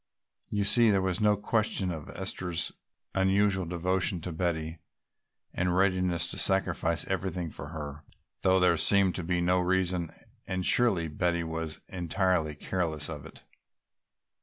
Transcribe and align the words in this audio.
You 0.49 0.63
see 0.63 0.89
there 0.89 0.99
was 1.03 1.21
no 1.21 1.37
question 1.37 1.91
of 1.91 2.09
Esther's 2.09 2.71
unusual 3.13 3.65
devotion 3.65 4.19
to 4.21 4.31
Betty 4.31 4.79
and 5.53 5.75
readiness 5.75 6.25
to 6.31 6.39
sacrifice 6.39 7.05
everything 7.05 7.51
for 7.51 7.67
her, 7.67 8.03
though 8.41 8.59
there 8.59 8.77
seemed 8.77 9.13
to 9.13 9.23
be 9.23 9.41
no 9.41 9.59
reason, 9.59 10.09
and 10.47 10.65
surely 10.65 11.07
Betty 11.07 11.43
was 11.43 11.81
entirely 11.87 12.55
careless 12.55 13.09
of 13.11 13.27
it. 13.27 13.43